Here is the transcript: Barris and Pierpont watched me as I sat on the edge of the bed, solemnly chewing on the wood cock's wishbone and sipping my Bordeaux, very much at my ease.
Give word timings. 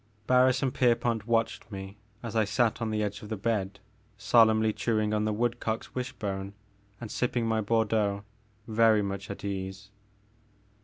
Barris 0.25 0.63
and 0.63 0.73
Pierpont 0.73 1.27
watched 1.27 1.71
me 1.71 1.95
as 2.23 2.35
I 2.35 2.43
sat 2.43 2.81
on 2.81 2.89
the 2.89 3.03
edge 3.03 3.21
of 3.21 3.29
the 3.29 3.37
bed, 3.37 3.79
solemnly 4.17 4.73
chewing 4.73 5.13
on 5.13 5.25
the 5.25 5.31
wood 5.31 5.59
cock's 5.59 5.93
wishbone 5.93 6.55
and 6.99 7.11
sipping 7.11 7.45
my 7.45 7.61
Bordeaux, 7.61 8.23
very 8.67 9.03
much 9.03 9.29
at 9.29 9.43
my 9.43 9.49
ease. 9.51 9.91